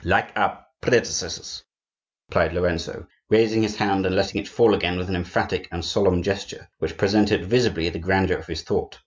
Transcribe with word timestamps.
"Like 0.03 0.35
our 0.35 0.65
predecessors," 0.81 1.63
replied 2.27 2.53
Lorenzo, 2.53 3.05
raising 3.29 3.61
his 3.61 3.75
hand 3.75 4.03
and 4.03 4.15
letting 4.15 4.41
it 4.41 4.47
fall 4.47 4.73
again 4.73 4.97
with 4.97 5.09
an 5.09 5.15
emphatic 5.15 5.67
and 5.71 5.85
solemn 5.85 6.23
gesture, 6.23 6.67
which 6.79 6.97
presented 6.97 7.45
visibly 7.45 7.87
the 7.89 7.99
grandeur 7.99 8.39
of 8.39 8.47
his 8.47 8.63
thought. 8.63 8.97